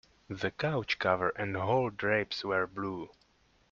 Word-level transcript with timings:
The 0.31 0.49
couch 0.49 0.97
cover 0.97 1.29
and 1.35 1.55
hall 1.55 1.91
drapes 1.91 2.43
were 2.43 2.65
blue. 2.65 3.11